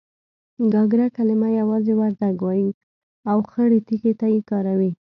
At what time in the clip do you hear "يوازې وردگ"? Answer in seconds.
1.59-2.37